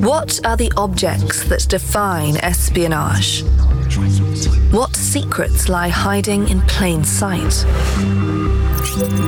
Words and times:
What 0.00 0.38
are 0.46 0.56
the 0.56 0.72
objects 0.76 1.42
that 1.48 1.66
define 1.68 2.36
espionage? 2.36 3.42
What 4.70 4.94
secrets 4.94 5.68
lie 5.68 5.88
hiding 5.88 6.48
in 6.48 6.60
plain 6.62 7.02
sight? 7.02 7.64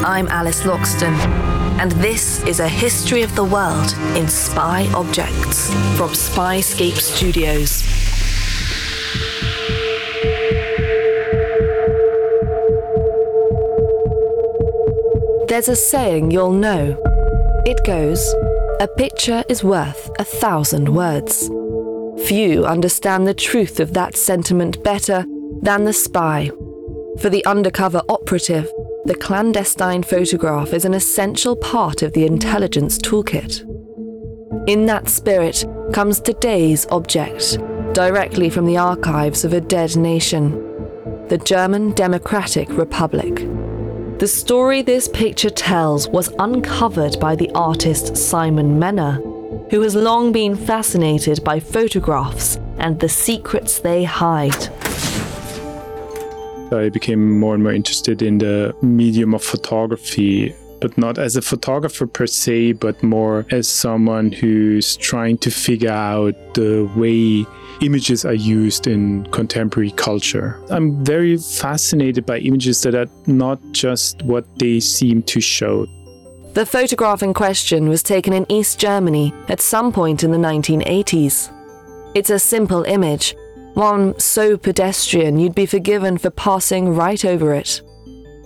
I'm 0.07 0.29
Alice 0.29 0.63
Loxton, 0.63 1.15
and 1.81 1.91
this 1.93 2.45
is 2.45 2.61
a 2.61 2.69
history 2.69 3.23
of 3.23 3.35
the 3.35 3.43
world 3.43 3.93
in 4.17 4.29
spy 4.29 4.87
objects 4.95 5.75
from 5.97 6.11
Spyscape 6.11 7.01
Studios. 7.01 7.83
There's 15.49 15.69
a 15.69 15.75
saying 15.75 16.31
you'll 16.31 16.53
know. 16.53 16.97
It 17.67 17.85
goes, 17.85 18.25
A 18.81 18.89
picture 18.89 19.45
is 19.51 19.63
worth 19.63 20.11
a 20.19 20.25
thousand 20.25 20.89
words. 20.89 21.49
Few 22.27 22.65
understand 22.65 23.27
the 23.27 23.35
truth 23.35 23.79
of 23.79 23.93
that 23.93 24.17
sentiment 24.17 24.83
better 24.83 25.27
than 25.61 25.85
the 25.85 25.93
spy. 25.93 26.51
For 27.21 27.29
the 27.29 27.45
undercover 27.45 28.01
operative, 28.09 28.73
the 29.05 29.15
clandestine 29.15 30.03
photograph 30.03 30.73
is 30.73 30.87
an 30.87 30.95
essential 30.95 31.57
part 31.57 32.01
of 32.01 32.15
the 32.15 32.25
intelligence 32.25 32.97
toolkit. 32.97 33.69
In 34.67 34.87
that 34.87 35.11
spirit 35.11 35.67
comes 35.93 36.19
today's 36.19 36.87
object, 36.87 37.59
directly 37.93 38.49
from 38.49 38.65
the 38.65 38.79
archives 38.79 39.45
of 39.45 39.53
a 39.53 39.61
dead 39.61 39.95
nation, 39.95 40.53
the 41.29 41.43
German 41.45 41.93
Democratic 41.93 42.71
Republic. 42.71 43.47
The 44.21 44.29
story 44.29 44.83
this 44.83 45.09
picture 45.09 45.49
tells 45.49 46.07
was 46.07 46.29
uncovered 46.39 47.19
by 47.19 47.37
the 47.37 47.51
artist 47.53 48.19
Simon 48.19 48.79
Menner, 48.79 49.15
who 49.71 49.81
has 49.81 49.95
long 49.95 50.31
been 50.31 50.57
fascinated 50.57 51.43
by 51.43 51.59
photographs 51.59 52.59
and 52.77 53.01
the 53.01 53.09
secrets 53.09 53.79
they 53.79 54.05
hide. 54.05 54.69
I 56.71 56.91
became 56.93 57.39
more 57.41 57.55
and 57.55 57.63
more 57.63 57.73
interested 57.73 58.21
in 58.21 58.37
the 58.37 58.75
medium 58.83 59.33
of 59.33 59.43
photography, 59.43 60.55
but 60.81 60.97
not 60.97 61.19
as 61.19 61.37
a 61.37 61.43
photographer 61.43 62.07
per 62.07 62.27
se, 62.27 62.73
but 62.73 63.03
more 63.03 63.47
as 63.51 63.69
someone 63.69 64.33
who's 64.33 64.97
trying 64.97 65.39
to 65.39 65.51
figure 65.51 65.91
out 65.91 66.35
the 66.55 66.91
way 66.97 67.47
images 67.83 68.25
are 68.25 68.35
used 68.35 68.87
in 68.87 69.25
contemporary 69.31 69.91
culture. 69.93 70.61
I'm 70.71 71.05
very 71.05 71.37
fascinated 71.37 72.27
by 72.27 72.39
images 72.39 72.83
that 72.83 72.95
are 72.95 73.09
not 73.27 73.59
just 73.73 74.23
what 74.23 74.47
they 74.59 74.81
seem 74.81 75.23
to 75.25 75.41
show. 75.41 75.87
The 76.55 76.67
photograph 76.67 77.23
in 77.23 77.33
question 77.33 77.89
was 77.89 78.03
taken 78.03 78.33
in 78.33 78.45
East 78.49 78.81
Germany 78.81 79.33
at 79.49 79.61
some 79.61 79.93
point 79.93 80.25
in 80.25 80.33
the 80.33 80.39
1980s. 80.39 81.51
It's 82.15 82.31
a 82.31 82.41
simple 82.41 82.83
image, 82.85 83.37
one 83.75 84.19
so 84.19 84.57
pedestrian 84.57 85.39
you'd 85.39 85.55
be 85.55 85.67
forgiven 85.67 86.19
for 86.19 86.31
passing 86.31 86.95
right 86.95 87.25
over 87.25 87.55
it. 87.55 87.83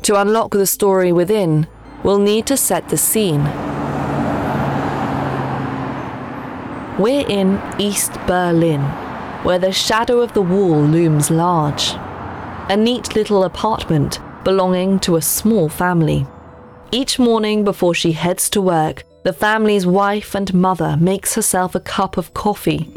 To 0.02 0.20
unlock 0.20 0.50
the 0.50 0.66
story 0.66 1.12
within, 1.12 1.66
we'll 2.04 2.18
need 2.18 2.46
to 2.46 2.56
set 2.56 2.88
the 2.88 2.96
scene. 2.96 3.42
We're 6.96 7.26
in 7.28 7.60
East 7.78 8.12
Berlin, 8.28 8.82
where 9.42 9.58
the 9.58 9.72
shadow 9.72 10.20
of 10.20 10.32
the 10.32 10.42
wall 10.42 10.80
looms 10.80 11.28
large. 11.28 11.94
A 12.68 12.76
neat 12.76 13.16
little 13.16 13.42
apartment 13.42 14.20
belonging 14.44 15.00
to 15.00 15.16
a 15.16 15.22
small 15.22 15.68
family. 15.68 16.26
Each 16.92 17.18
morning 17.18 17.64
before 17.64 17.94
she 17.94 18.12
heads 18.12 18.48
to 18.50 18.60
work, 18.60 19.02
the 19.24 19.32
family's 19.32 19.86
wife 19.86 20.34
and 20.34 20.54
mother 20.54 20.96
makes 21.00 21.34
herself 21.34 21.74
a 21.74 21.80
cup 21.80 22.16
of 22.16 22.32
coffee. 22.34 22.92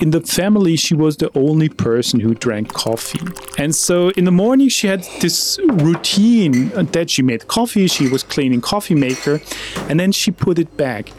In 0.00 0.12
the 0.12 0.22
family, 0.22 0.76
she 0.76 0.94
was 0.94 1.18
the 1.18 1.30
only 1.36 1.68
person 1.68 2.20
who 2.20 2.34
drank 2.34 2.72
coffee. 2.72 3.20
And 3.58 3.74
so 3.74 4.08
in 4.10 4.24
the 4.24 4.30
morning, 4.30 4.70
she 4.70 4.86
had 4.86 5.02
this 5.20 5.58
routine 5.62 6.70
that 6.70 7.10
she 7.10 7.20
made 7.22 7.48
coffee, 7.48 7.86
she 7.86 8.08
was 8.08 8.22
cleaning 8.22 8.62
coffee 8.62 8.94
maker, 8.94 9.42
and 9.90 10.00
then 10.00 10.10
she 10.10 10.30
put 10.30 10.58
it 10.58 10.74
back. 10.78 11.12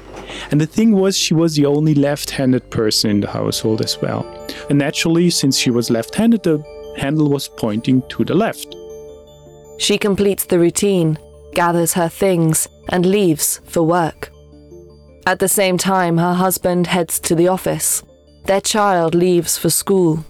And 0.49 0.59
the 0.59 0.65
thing 0.65 0.93
was, 0.93 1.15
she 1.15 1.35
was 1.35 1.55
the 1.55 1.67
only 1.67 1.93
left 1.93 2.31
handed 2.31 2.71
person 2.71 3.11
in 3.11 3.19
the 3.19 3.29
household 3.29 3.81
as 3.81 4.01
well. 4.01 4.25
And 4.67 4.79
naturally, 4.79 5.29
since 5.29 5.59
she 5.59 5.69
was 5.69 5.91
left 5.91 6.15
handed, 6.15 6.41
the 6.41 6.63
handle 6.97 7.29
was 7.29 7.49
pointing 7.49 8.01
to 8.09 8.25
the 8.25 8.33
left. 8.33 8.75
She 9.77 9.99
completes 9.99 10.45
the 10.45 10.57
routine, 10.57 11.19
gathers 11.53 11.93
her 11.93 12.09
things, 12.09 12.67
and 12.89 13.05
leaves 13.05 13.61
for 13.65 13.83
work. 13.83 14.31
At 15.27 15.37
the 15.37 15.47
same 15.47 15.77
time, 15.77 16.17
her 16.17 16.33
husband 16.33 16.87
heads 16.87 17.19
to 17.19 17.35
the 17.35 17.47
office. 17.47 18.01
Their 18.45 18.61
child 18.61 19.15
leaves 19.15 19.57
for 19.57 19.69
school. 19.69 20.25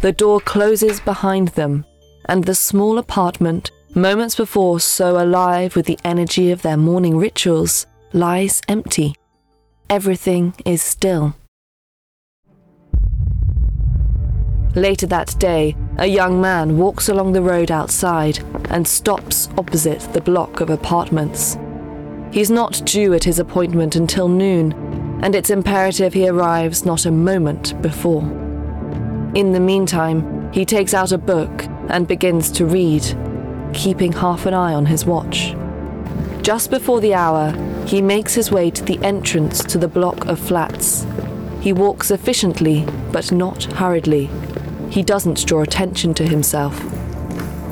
The 0.00 0.12
door 0.12 0.40
closes 0.40 1.00
behind 1.00 1.48
them, 1.48 1.84
and 2.26 2.44
the 2.44 2.54
small 2.54 2.98
apartment, 2.98 3.70
moments 3.94 4.34
before 4.34 4.80
so 4.80 5.22
alive 5.22 5.76
with 5.76 5.86
the 5.86 5.98
energy 6.04 6.50
of 6.50 6.62
their 6.62 6.76
morning 6.76 7.16
rituals, 7.16 7.86
lies 8.12 8.62
empty. 8.68 9.14
Everything 9.90 10.54
is 10.64 10.82
still. 10.82 11.34
Later 14.74 15.06
that 15.06 15.34
day, 15.38 15.76
a 15.98 16.06
young 16.06 16.40
man 16.40 16.78
walks 16.78 17.08
along 17.08 17.32
the 17.32 17.42
road 17.42 17.70
outside 17.70 18.38
and 18.70 18.86
stops 18.86 19.48
opposite 19.58 20.00
the 20.12 20.20
block 20.20 20.60
of 20.60 20.70
apartments. 20.70 21.58
He's 22.30 22.50
not 22.50 22.82
due 22.84 23.14
at 23.14 23.24
his 23.24 23.38
appointment 23.38 23.96
until 23.96 24.28
noon, 24.28 24.72
and 25.20 25.34
it's 25.34 25.50
imperative 25.50 26.12
he 26.12 26.28
arrives 26.28 26.84
not 26.84 27.06
a 27.06 27.10
moment 27.10 27.80
before. 27.82 28.22
In 29.34 29.52
the 29.52 29.60
meantime, 29.60 30.52
he 30.52 30.64
takes 30.64 30.94
out 30.94 31.12
a 31.12 31.18
book 31.18 31.64
and 31.88 32.06
begins 32.06 32.50
to 32.52 32.66
read, 32.66 33.02
keeping 33.72 34.12
half 34.12 34.46
an 34.46 34.54
eye 34.54 34.74
on 34.74 34.86
his 34.86 35.04
watch. 35.04 35.54
Just 36.42 36.70
before 36.70 37.00
the 37.00 37.14
hour, 37.14 37.52
he 37.86 38.00
makes 38.00 38.34
his 38.34 38.50
way 38.50 38.70
to 38.70 38.84
the 38.84 38.98
entrance 39.02 39.62
to 39.64 39.78
the 39.78 39.88
block 39.88 40.26
of 40.26 40.38
flats. 40.38 41.06
He 41.60 41.72
walks 41.72 42.10
efficiently, 42.10 42.86
but 43.12 43.32
not 43.32 43.64
hurriedly. 43.64 44.30
He 44.90 45.02
doesn't 45.02 45.46
draw 45.46 45.62
attention 45.62 46.14
to 46.14 46.26
himself. 46.26 46.80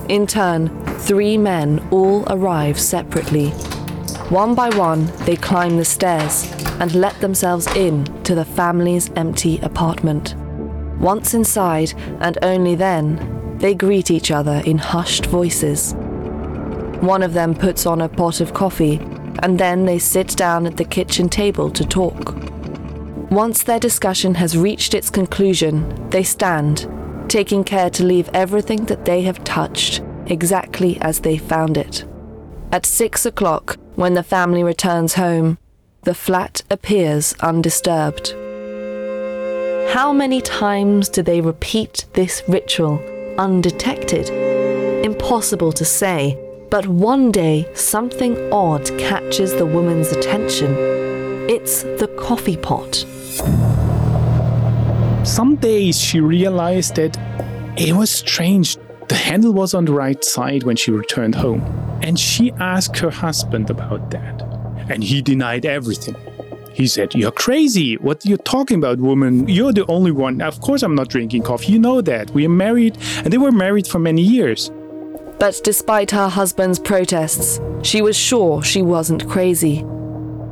In 0.09 0.27
turn, 0.27 0.69
three 0.99 1.39
men 1.39 1.87
all 1.91 2.25
arrive 2.29 2.79
separately. 2.79 3.51
One 4.31 4.55
by 4.55 4.71
one, 4.71 5.07
they 5.25 5.37
climb 5.37 5.77
the 5.77 5.85
stairs 5.85 6.53
and 6.81 6.95
let 6.95 7.19
themselves 7.21 7.67
in 7.77 8.05
to 8.25 8.35
the 8.35 8.45
family's 8.45 9.11
empty 9.17 9.59
apartment. 9.59 10.35
Once 10.99 11.35
inside, 11.35 11.93
and 12.21 12.39
only 12.43 12.75
then, 12.75 13.57
they 13.59 13.75
greet 13.75 14.11
each 14.11 14.31
other 14.31 14.63
in 14.65 14.79
hushed 14.79 15.27
voices. 15.27 15.95
One 17.01 17.23
of 17.23 17.35
them 17.35 17.55
puts 17.55 17.87
on 17.87 18.01
a 18.01 18.09
pot 18.09 18.41
of 18.41 18.55
coffee, 18.55 18.99
and 19.41 19.59
then 19.59 19.85
they 19.85 19.99
sit 19.99 20.29
down 20.37 20.67
at 20.67 20.77
the 20.77 20.85
kitchen 20.85 21.29
table 21.29 21.71
to 21.71 21.85
talk. 21.85 22.35
Once 23.31 23.63
their 23.63 23.81
discussion 23.81 24.35
has 24.35 24.57
reached 24.57 24.95
its 24.95 25.11
conclusion, 25.11 26.09
they 26.11 26.23
stand, 26.23 26.89
taking 27.29 27.65
care 27.65 27.91
to 27.91 28.05
leave 28.05 28.31
everything 28.33 28.85
that 28.87 29.05
they 29.05 29.23
have 29.23 29.43
touched 29.45 30.03
exactly 30.27 30.99
as 31.01 31.21
they 31.21 31.37
found 31.37 31.77
it. 31.77 32.05
At 32.73 32.87
six 32.87 33.27
o'clock, 33.27 33.77
when 33.95 34.15
the 34.15 34.23
family 34.23 34.63
returns 34.63 35.15
home, 35.15 35.59
the 36.07 36.15
flat 36.15 36.63
appears 36.71 37.35
undisturbed. 37.41 38.31
How 39.93 40.13
many 40.13 40.41
times 40.41 41.09
do 41.09 41.21
they 41.21 41.41
repeat 41.41 42.05
this 42.13 42.45
ritual 42.47 43.01
undetected? 43.39 44.31
Impossible 45.05 45.73
to 45.73 45.85
say, 45.85 46.39
but 46.71 46.87
one 46.87 47.33
day 47.33 47.69
something 47.75 48.37
odd 48.53 48.87
catches 48.99 49.53
the 49.55 49.67
woman's 49.67 50.13
attention. 50.13 50.71
It's 51.51 51.83
the 51.83 52.07
coffee 52.17 52.57
pot. 52.57 53.05
Some 55.27 55.57
days 55.57 56.01
she 56.01 56.21
realized 56.21 56.95
that 56.95 57.17
it 57.77 57.97
was 57.97 58.13
strange. 58.13 58.79
The 59.09 59.17
handle 59.17 59.53
was 59.53 59.75
on 59.75 59.87
the 59.87 59.93
right 59.93 60.25
side 60.25 60.63
when 60.63 60.77
she 60.77 60.93
returned 60.93 61.35
home. 61.35 61.63
And 62.01 62.17
she 62.17 62.53
asked 62.61 62.97
her 62.99 63.11
husband 63.11 63.71
about 63.71 64.13
that. 64.13 64.56
And 64.89 65.03
he 65.03 65.23
denied 65.23 65.67
everything. 65.67 66.17
He 66.73 66.87
said, 66.87 67.15
You're 67.15 67.33
crazy. 67.33 67.97
What 67.97 68.25
are 68.25 68.29
you 68.29 68.37
talking 68.37 68.77
about, 68.77 68.99
woman? 68.99 69.49
You're 69.49 69.73
the 69.73 69.87
only 69.87 70.11
one. 70.11 70.43
Of 70.43 70.61
course, 70.61 70.83
I'm 70.83 70.95
not 70.95 71.09
drinking 71.09 71.43
coffee. 71.43 71.73
You 71.73 71.79
know 71.79 72.03
that. 72.03 72.31
We 72.31 72.45
are 72.45 72.51
married, 72.51 72.99
and 73.25 73.33
they 73.33 73.39
were 73.39 73.51
married 73.51 73.87
for 73.87 73.99
many 73.99 74.21
years. 74.21 74.71
But 75.39 75.61
despite 75.65 76.11
her 76.11 76.29
husband's 76.29 76.79
protests, 76.79 77.61
she 77.83 78.03
was 78.03 78.17
sure 78.17 78.63
she 78.63 78.83
wasn't 78.83 79.29
crazy. 79.29 79.85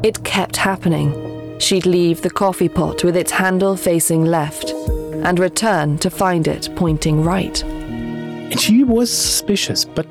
It 0.02 0.24
kept 0.24 0.56
happening. 0.56 1.58
She'd 1.58 1.86
leave 1.86 2.22
the 2.22 2.30
coffee 2.30 2.68
pot 2.68 3.04
with 3.04 3.16
its 3.16 3.30
handle 3.30 3.76
facing 3.76 4.24
left 4.24 4.70
and 4.70 5.38
return 5.38 5.98
to 5.98 6.10
find 6.10 6.48
it 6.48 6.68
pointing 6.74 7.22
right. 7.22 7.62
And 7.62 8.60
she 8.60 8.82
was 8.82 9.10
suspicious, 9.10 9.84
but 9.84 10.06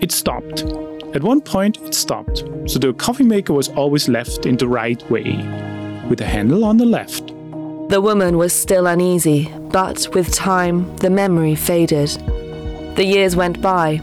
it 0.00 0.12
stopped. 0.12 0.64
At 1.14 1.22
one 1.22 1.40
point, 1.40 1.80
it 1.82 1.94
stopped. 1.94 2.42
So 2.66 2.80
the 2.80 2.92
coffee 2.92 3.22
maker 3.22 3.52
was 3.52 3.68
always 3.68 4.08
left 4.08 4.46
in 4.46 4.56
the 4.56 4.66
right 4.66 5.00
way, 5.08 5.36
with 6.08 6.18
the 6.18 6.26
handle 6.26 6.64
on 6.64 6.76
the 6.76 6.84
left. 6.84 7.28
The 7.88 8.00
woman 8.00 8.36
was 8.36 8.52
still 8.52 8.88
uneasy, 8.88 9.48
but 9.70 10.08
with 10.12 10.34
time, 10.34 10.96
the 10.96 11.10
memory 11.10 11.54
faded. 11.54 12.08
The 12.96 13.04
years 13.04 13.36
went 13.36 13.62
by. 13.62 13.98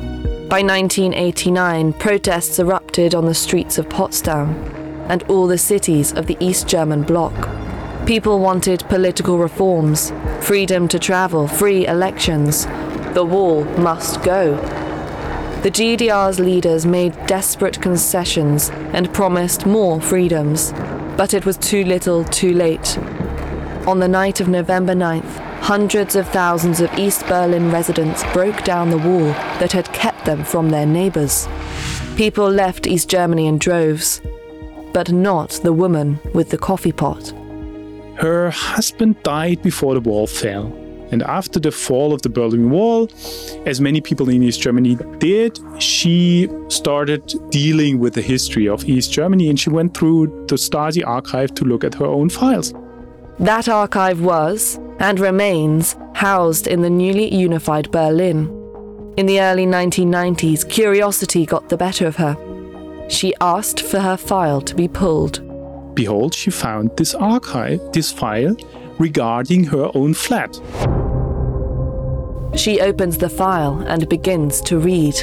By 0.49 0.61
1989, 0.61 1.93
protests 1.93 2.59
erupted 2.59 3.13
on 3.13 3.25
the 3.25 3.33
streets 3.33 3.77
of 3.77 3.89
Potsdam 3.89 4.55
and 5.09 5.23
all 5.23 5.47
the 5.47 5.57
cities 5.57 6.13
of 6.13 6.27
the 6.27 6.37
East 6.39 6.69
German 6.69 7.03
bloc. 7.03 7.33
People 8.05 8.39
wanted 8.39 8.87
political 8.87 9.37
reforms, 9.37 10.13
freedom 10.39 10.87
to 10.87 10.97
travel, 10.97 11.49
free 11.49 11.85
elections. 11.87 12.67
The 13.13 13.25
wall 13.25 13.65
must 13.77 14.23
go. 14.23 14.55
The 15.61 15.69
GDR's 15.69 16.39
leaders 16.39 16.87
made 16.87 17.13
desperate 17.27 17.79
concessions 17.79 18.71
and 18.93 19.13
promised 19.13 19.67
more 19.67 20.01
freedoms, 20.01 20.71
but 21.17 21.35
it 21.35 21.45
was 21.45 21.55
too 21.55 21.83
little, 21.83 22.23
too 22.23 22.51
late. 22.55 22.97
On 23.87 23.99
the 23.99 24.07
night 24.07 24.39
of 24.39 24.47
November 24.47 24.95
9th, 24.95 25.37
hundreds 25.61 26.15
of 26.15 26.27
thousands 26.29 26.81
of 26.81 26.91
East 26.97 27.27
Berlin 27.27 27.71
residents 27.71 28.23
broke 28.33 28.63
down 28.63 28.89
the 28.89 28.97
wall 28.97 29.25
that 29.59 29.71
had 29.71 29.93
kept 29.93 30.25
them 30.25 30.43
from 30.43 30.71
their 30.71 30.87
neighbors. 30.87 31.47
People 32.15 32.49
left 32.49 32.87
East 32.87 33.07
Germany 33.07 33.45
in 33.45 33.59
droves, 33.59 34.19
but 34.93 35.11
not 35.11 35.51
the 35.61 35.73
woman 35.73 36.19
with 36.33 36.49
the 36.49 36.57
coffee 36.57 36.91
pot. 36.91 37.31
Her 38.15 38.49
husband 38.49 39.21
died 39.21 39.61
before 39.61 39.93
the 39.93 40.01
wall 40.01 40.25
fell. 40.25 40.80
And 41.11 41.23
after 41.23 41.59
the 41.59 41.71
fall 41.71 42.13
of 42.13 42.21
the 42.21 42.29
Berlin 42.29 42.69
Wall, 42.69 43.09
as 43.65 43.81
many 43.81 43.99
people 43.99 44.29
in 44.29 44.41
East 44.41 44.61
Germany 44.61 44.97
did, 45.19 45.59
she 45.79 46.49
started 46.69 47.33
dealing 47.49 47.99
with 47.99 48.13
the 48.13 48.21
history 48.21 48.67
of 48.67 48.87
East 48.87 49.11
Germany 49.11 49.49
and 49.49 49.59
she 49.59 49.69
went 49.69 49.95
through 49.95 50.45
the 50.47 50.55
Stasi 50.55 51.05
archive 51.05 51.53
to 51.55 51.65
look 51.65 51.83
at 51.83 51.93
her 51.95 52.05
own 52.05 52.29
files. 52.29 52.73
That 53.39 53.67
archive 53.67 54.21
was, 54.21 54.79
and 54.99 55.19
remains, 55.19 55.97
housed 56.13 56.67
in 56.67 56.81
the 56.81 56.89
newly 56.89 57.33
unified 57.33 57.91
Berlin. 57.91 58.57
In 59.17 59.25
the 59.25 59.41
early 59.41 59.65
1990s, 59.65 60.67
curiosity 60.69 61.45
got 61.45 61.67
the 61.67 61.75
better 61.75 62.07
of 62.07 62.15
her. 62.15 62.37
She 63.09 63.33
asked 63.41 63.81
for 63.81 63.99
her 63.99 64.15
file 64.15 64.61
to 64.61 64.75
be 64.75 64.87
pulled. 64.87 65.41
Behold, 65.95 66.33
she 66.33 66.51
found 66.51 66.95
this 66.95 67.13
archive, 67.13 67.81
this 67.91 68.11
file, 68.11 68.55
regarding 68.99 69.65
her 69.65 69.91
own 69.95 70.13
flat. 70.13 70.57
She 72.55 72.81
opens 72.81 73.17
the 73.17 73.29
file 73.29 73.79
and 73.87 74.07
begins 74.09 74.59
to 74.61 74.77
read. 74.77 75.15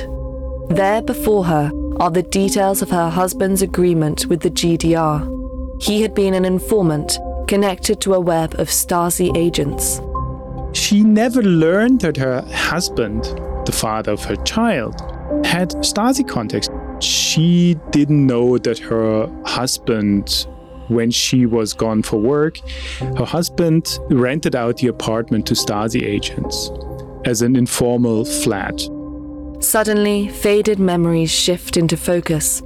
There 0.71 1.03
before 1.03 1.45
her 1.45 1.71
are 2.01 2.11
the 2.11 2.23
details 2.23 2.81
of 2.81 2.91
her 2.91 3.11
husband's 3.11 3.61
agreement 3.61 4.27
with 4.27 4.41
the 4.41 4.51
GDR. 4.51 5.83
He 5.83 6.01
had 6.01 6.15
been 6.15 6.35
an 6.35 6.45
informant 6.45 7.19
connected 7.47 8.01
to 8.01 8.15
a 8.15 8.21
web 8.21 8.55
of 8.55 8.69
Stasi 8.69 9.37
agents. 9.37 10.01
She 10.73 11.03
never 11.03 11.43
learned 11.43 12.01
that 12.01 12.17
her 12.17 12.41
husband, 12.53 13.25
the 13.67 13.73
father 13.73 14.13
of 14.13 14.25
her 14.25 14.37
child, 14.37 14.95
had 15.45 15.71
Stasi 15.83 16.27
contacts. 16.27 16.71
She 17.01 17.79
didn't 17.91 18.27
know 18.27 18.59
that 18.59 18.79
her 18.79 19.31
husband 19.45 20.47
when 20.89 21.11
she 21.11 21.45
was 21.45 21.75
gone 21.75 22.03
for 22.03 22.19
work, 22.19 22.59
her 23.01 23.27
husband 23.27 23.99
rented 24.09 24.57
out 24.57 24.79
the 24.79 24.87
apartment 24.87 25.47
to 25.47 25.55
Stasi 25.55 26.03
agents 26.03 26.71
as 27.25 27.43
an 27.43 27.57
informal 27.57 28.25
flat. 28.25 28.81
Suddenly, 29.61 30.29
faded 30.29 30.79
memories 30.79 31.31
shift 31.31 31.77
into 31.77 31.97
focus. 31.97 32.63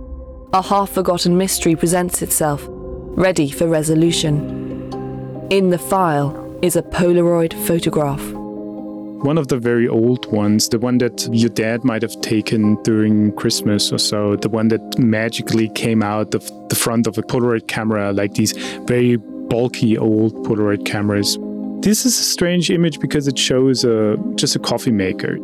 A 0.53 0.61
half 0.61 0.91
forgotten 0.91 1.39
mystery 1.39 1.75
presents 1.75 2.21
itself, 2.21 2.67
ready 2.69 3.51
for 3.51 3.67
resolution. 3.67 4.61
In 5.51 5.71
the 5.71 5.79
file 5.79 6.59
is 6.63 6.77
a 6.77 6.83
Polaroid 6.83 7.55
photograph. 7.67 8.23
One 9.23 9.39
of 9.39 9.49
the 9.49 9.59
very 9.59 9.87
old 9.87 10.31
ones, 10.33 10.69
the 10.69 10.79
one 10.79 10.99
that 10.99 11.29
your 11.33 11.49
dad 11.49 11.85
might 11.85 12.03
have 12.03 12.21
taken 12.21 12.83
during 12.83 13.33
Christmas 13.37 13.93
or 13.93 13.99
so, 13.99 14.37
the 14.37 14.49
one 14.49 14.69
that 14.69 14.99
magically 14.99 15.69
came 15.71 16.03
out 16.03 16.35
of 16.35 16.51
the 16.69 16.75
front 16.75 17.07
of 17.07 17.17
a 17.17 17.23
Polaroid 17.23 17.69
camera, 17.69 18.13
like 18.13 18.35
these 18.35 18.53
very 18.87 19.17
bulky 19.17 19.97
old 19.97 20.35
Polaroid 20.45 20.85
cameras. 20.85 21.39
This 21.83 22.07
is 22.07 22.17
a 22.17 22.23
strange 22.23 22.71
image 22.71 23.01
because 23.01 23.27
it 23.27 23.37
shows 23.37 23.83
a, 23.83 24.17
just 24.37 24.55
a 24.55 24.61
coffee 24.61 24.93
maker. 24.93 25.37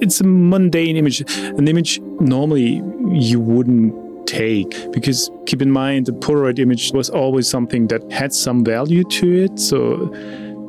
It's 0.00 0.20
a 0.20 0.24
mundane 0.24 0.96
image, 0.96 1.20
an 1.20 1.68
image 1.68 2.00
normally 2.18 2.82
you 3.12 3.38
wouldn't 3.38 4.26
take 4.26 4.90
because 4.90 5.30
keep 5.46 5.62
in 5.62 5.70
mind 5.70 6.06
the 6.06 6.12
Polaroid 6.12 6.58
image 6.58 6.90
was 6.92 7.10
always 7.10 7.48
something 7.48 7.86
that 7.88 8.02
had 8.10 8.32
some 8.32 8.64
value 8.64 9.04
to 9.04 9.44
it. 9.44 9.60
So 9.60 10.06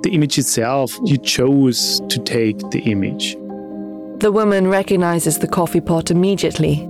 the 0.03 0.11
image 0.11 0.37
itself, 0.37 0.95
you 1.05 1.17
chose 1.17 2.01
to 2.07 2.19
take 2.19 2.59
the 2.69 2.81
image. 2.81 3.33
The 4.19 4.31
woman 4.31 4.67
recognizes 4.67 5.39
the 5.39 5.47
coffee 5.47 5.81
pot 5.81 6.11
immediately. 6.11 6.87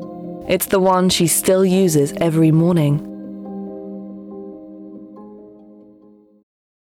It's 0.50 0.66
the 0.66 0.82
one 0.82 1.08
she 1.08 1.28
still 1.28 1.66
uses 1.66 2.12
every 2.18 2.52
morning. 2.52 3.15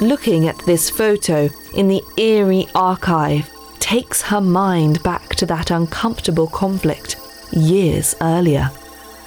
Looking 0.00 0.48
at 0.48 0.58
this 0.60 0.88
photo 0.88 1.50
in 1.74 1.88
the 1.88 2.02
eerie 2.16 2.66
archive 2.74 3.50
takes 3.80 4.22
her 4.22 4.40
mind 4.40 5.02
back 5.02 5.34
to 5.36 5.44
that 5.46 5.70
uncomfortable 5.70 6.46
conflict 6.46 7.16
years 7.52 8.14
earlier. 8.22 8.70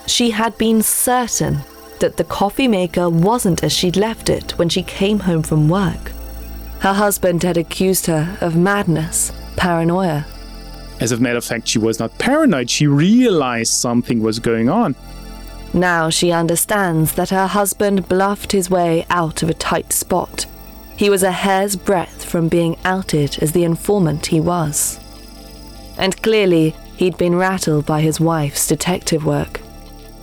She 0.07 0.31
had 0.31 0.57
been 0.57 0.81
certain 0.81 1.59
that 1.99 2.17
the 2.17 2.23
coffee 2.23 2.67
maker 2.67 3.07
wasn't 3.07 3.63
as 3.63 3.71
she'd 3.71 3.97
left 3.97 4.29
it 4.29 4.57
when 4.57 4.67
she 4.67 4.81
came 4.81 5.19
home 5.19 5.43
from 5.43 5.69
work. 5.69 6.11
Her 6.79 6.93
husband 6.93 7.43
had 7.43 7.55
accused 7.57 8.07
her 8.07 8.35
of 8.41 8.55
madness, 8.55 9.31
paranoia. 9.55 10.25
As 10.99 11.11
a 11.11 11.17
matter 11.17 11.37
of 11.37 11.45
fact, 11.45 11.67
she 11.67 11.77
was 11.77 11.99
not 11.99 12.17
paranoid, 12.17 12.69
she 12.69 12.87
realized 12.87 13.73
something 13.73 14.23
was 14.23 14.39
going 14.39 14.69
on. 14.69 14.95
Now 15.71 16.09
she 16.09 16.31
understands 16.31 17.13
that 17.13 17.29
her 17.29 17.45
husband 17.45 18.09
bluffed 18.09 18.51
his 18.53 18.71
way 18.71 19.05
out 19.11 19.43
of 19.43 19.49
a 19.49 19.53
tight 19.53 19.93
spot. 19.93 20.47
He 20.97 21.09
was 21.09 21.23
a 21.23 21.31
hair's 21.31 21.75
breadth 21.75 22.23
from 22.23 22.47
being 22.47 22.77
outed 22.85 23.41
as 23.41 23.51
the 23.51 23.63
informant 23.63 24.27
he 24.27 24.39
was. 24.39 24.99
And 25.97 26.21
clearly, 26.21 26.75
He'd 26.97 27.17
been 27.17 27.35
rattled 27.35 27.85
by 27.85 28.01
his 28.01 28.19
wife's 28.19 28.67
detective 28.67 29.25
work. 29.25 29.59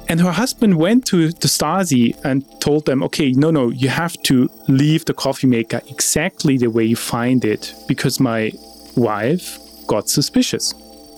And 0.09 0.21
her 0.21 0.33
husband 0.33 0.77
went 0.77 1.07
to 1.07 1.29
the 1.29 1.49
Stasi 1.49 2.19
and 2.25 2.45
told 2.61 2.87
them, 2.87 3.03
okay, 3.05 3.33
no, 3.33 3.51
no, 3.51 3.71
you 3.71 3.89
have 3.89 4.15
to 4.25 4.49
leave 4.67 5.05
the 5.05 5.15
coffee 5.15 5.47
maker 5.47 5.81
exactly 5.89 6.57
the 6.57 6.69
way 6.69 6.85
you 6.85 6.97
find 6.97 7.45
it 7.45 7.75
because 7.87 8.19
my 8.19 8.53
wife 8.97 9.59
got 9.87 10.09
suspicious. 10.09 10.73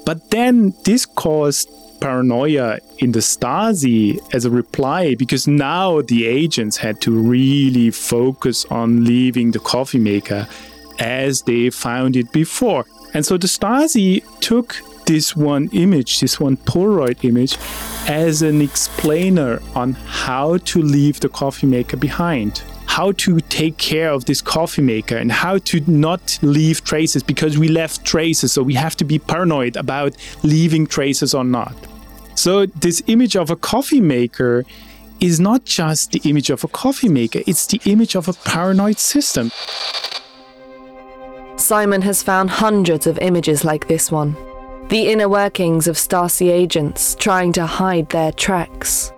But 0.05 0.31
then 0.31 0.75
this 0.85 1.07
caused 1.07 1.71
paranoia 2.03 2.79
in 2.99 3.13
the 3.13 3.21
Stasi 3.21 4.19
as 4.35 4.45
a 4.45 4.51
reply 4.51 5.15
because 5.15 5.47
now 5.47 6.03
the 6.03 6.27
agents 6.27 6.77
had 6.77 7.01
to 7.03 7.11
really 7.11 7.91
focus 7.91 8.65
on 8.67 9.05
leaving 9.05 9.53
the 9.53 9.59
coffee 9.59 9.99
maker 9.99 10.47
as 10.99 11.43
they 11.43 11.71
found 11.71 12.17
it 12.17 12.31
before. 12.33 12.85
And 13.15 13.25
so 13.25 13.37
the 13.37 13.47
Stasi 13.47 14.23
took 14.41 14.77
this 15.07 15.37
one 15.37 15.69
image, 15.73 16.21
this 16.21 16.39
one 16.39 16.57
Polaroid 16.57 17.25
image, 17.25 17.57
as 18.09 18.43
an 18.43 18.61
explainer 18.61 19.61
on 19.75 19.93
how 19.93 20.59
to 20.59 20.83
leave 20.83 21.21
the 21.21 21.29
coffee 21.29 21.67
maker 21.67 21.97
behind 21.97 22.63
how 22.93 23.11
to 23.13 23.41
take 23.41 23.79
care 23.79 24.11
of 24.11 24.27
this 24.27 24.43
coffee 24.43 24.83
maker 24.83 25.17
and 25.17 25.33
how 25.33 25.57
to 25.57 25.81
not 25.91 26.39
leave 26.43 26.85
traces 26.85 27.23
because 27.23 27.57
we 27.57 27.67
left 27.67 28.05
traces. 28.05 28.53
So 28.53 28.63
we 28.63 28.75
have 28.75 28.97
to 28.97 29.05
be 29.05 29.19
paranoid 29.19 29.77
about 29.77 30.15
leaving 30.43 30.87
traces 30.87 31.33
or 31.33 31.43
not. 31.43 31.75
So 32.35 32.67
this 32.67 33.03
image 33.07 33.37
of 33.37 33.51
a 33.51 33.57
coffee 33.57 34.01
maker 34.01 34.65
is 35.21 35.39
not 35.39 35.65
just 35.65 36.13
the 36.13 36.21
image 36.29 36.51
of 36.51 36.65
a 36.65 36.69
coffee 36.69 37.09
maker, 37.09 37.41
it's 37.47 37.67
the 37.67 37.81
image 37.85 38.17
of 38.17 38.29
a 38.29 38.33
paranoid 38.33 38.99
system. 38.99 39.51
Simon 41.57 42.03
has 42.03 42.23
found 42.23 42.51
hundreds 42.51 43.07
of 43.07 43.19
images 43.19 43.65
like 43.65 43.87
this 43.87 44.11
one. 44.11 44.37
The 44.89 45.09
inner 45.09 45.29
workings 45.29 45.87
of 45.87 45.97
Stasi 45.97 46.51
agents 46.51 47.15
trying 47.15 47.53
to 47.53 47.67
hide 47.67 48.09
their 48.09 48.33
tracks. 48.33 49.13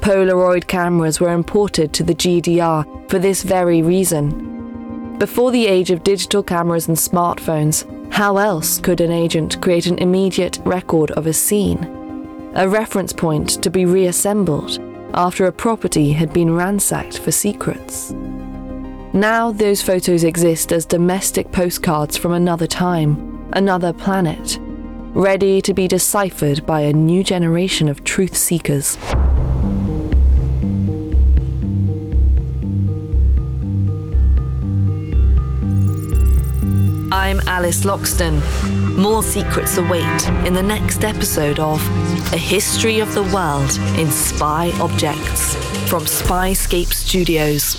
Polaroid 0.00 0.66
cameras 0.66 1.20
were 1.20 1.32
imported 1.32 1.92
to 1.94 2.02
the 2.02 2.14
GDR 2.14 3.08
for 3.08 3.18
this 3.18 3.42
very 3.42 3.80
reason. 3.80 5.16
Before 5.18 5.52
the 5.52 5.66
age 5.66 5.90
of 5.90 6.02
digital 6.02 6.42
cameras 6.42 6.88
and 6.88 6.96
smartphones, 6.96 7.86
how 8.12 8.36
else 8.36 8.80
could 8.80 9.00
an 9.00 9.12
agent 9.12 9.62
create 9.62 9.86
an 9.86 9.98
immediate 9.98 10.58
record 10.64 11.12
of 11.12 11.26
a 11.26 11.32
scene? 11.32 12.03
A 12.56 12.68
reference 12.68 13.12
point 13.12 13.60
to 13.64 13.68
be 13.70 13.84
reassembled 13.84 14.78
after 15.12 15.46
a 15.46 15.52
property 15.52 16.12
had 16.12 16.32
been 16.32 16.54
ransacked 16.54 17.18
for 17.18 17.32
secrets. 17.32 18.12
Now 19.12 19.50
those 19.50 19.82
photos 19.82 20.22
exist 20.22 20.70
as 20.72 20.86
domestic 20.86 21.50
postcards 21.50 22.16
from 22.16 22.32
another 22.32 22.68
time, 22.68 23.48
another 23.54 23.92
planet, 23.92 24.60
ready 25.14 25.60
to 25.62 25.74
be 25.74 25.88
deciphered 25.88 26.64
by 26.64 26.82
a 26.82 26.92
new 26.92 27.24
generation 27.24 27.88
of 27.88 28.04
truth 28.04 28.36
seekers. 28.36 28.98
I'm 37.14 37.38
Alice 37.46 37.84
Loxton. 37.84 38.42
More 38.96 39.22
secrets 39.22 39.78
await 39.78 40.28
in 40.44 40.52
the 40.52 40.62
next 40.64 41.04
episode 41.04 41.60
of 41.60 41.80
A 42.32 42.36
History 42.36 42.98
of 42.98 43.14
the 43.14 43.22
World 43.22 43.70
in 43.96 44.10
Spy 44.10 44.72
Objects 44.80 45.54
from 45.88 46.06
Spyscape 46.06 46.92
Studios. 46.92 47.76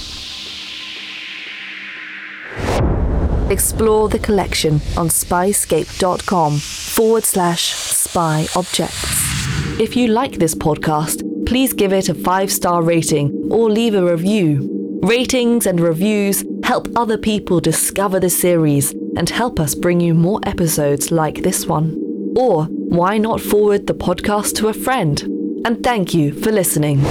Explore 3.51 4.07
the 4.07 4.19
collection 4.19 4.75
on 4.95 5.09
spyscape.com 5.09 6.57
forward 6.57 7.25
slash 7.25 7.73
spy 7.73 8.47
objects. 8.55 9.81
If 9.81 9.97
you 9.97 10.07
like 10.07 10.39
this 10.39 10.55
podcast, 10.55 11.45
please 11.45 11.73
give 11.73 11.91
it 11.91 12.07
a 12.07 12.13
five 12.13 12.49
star 12.49 12.81
rating 12.81 13.49
or 13.51 13.69
leave 13.69 13.95
a 13.95 14.11
review. 14.11 14.69
Ratings 15.03 15.65
and 15.65 15.81
reviews 15.81 16.45
help 16.63 16.87
other 16.95 17.17
people 17.17 17.59
discover 17.59 18.17
the 18.17 18.29
series 18.29 18.95
and 19.17 19.29
help 19.29 19.59
us 19.59 19.75
bring 19.75 19.99
you 19.99 20.13
more 20.13 20.39
episodes 20.43 21.11
like 21.11 21.43
this 21.43 21.65
one. 21.65 22.01
Or 22.35 22.65
why 22.65 23.17
not 23.17 23.41
forward 23.41 23.87
the 23.87 23.93
podcast 23.93 24.55
to 24.55 24.67
a 24.67 24.73
friend? 24.73 25.21
And 25.65 25.83
thank 25.83 26.13
you 26.13 26.33
for 26.33 26.51
listening. 26.51 27.03